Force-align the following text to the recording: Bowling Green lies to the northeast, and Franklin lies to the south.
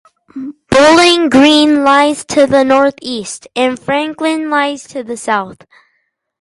Bowling 0.71 1.29
Green 1.29 1.83
lies 1.83 2.25
to 2.25 2.47
the 2.47 2.63
northeast, 2.63 3.47
and 3.55 3.79
Franklin 3.79 4.49
lies 4.49 4.85
to 4.85 5.03
the 5.03 5.15
south. 5.15 5.61